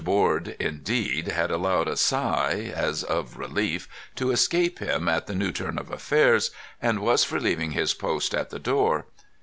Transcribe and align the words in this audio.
Board, 0.03 0.55
indeed, 0.59 1.27
had 1.27 1.51
allowed 1.51 1.87
a 1.87 1.95
sigh, 1.95 2.73
as 2.75 3.03
of 3.03 3.37
relief, 3.37 3.87
to 4.15 4.31
escape 4.31 4.79
him 4.79 5.07
at 5.07 5.27
the 5.27 5.35
new 5.35 5.51
turn 5.51 5.77
of 5.77 5.91
affairs, 5.91 6.49
and 6.81 6.97
was 7.01 7.23
for 7.23 7.39
leaving 7.39 7.73
his 7.73 7.93
post 7.93 8.33
at 8.33 8.49
the 8.49 8.57
door. 8.57 9.05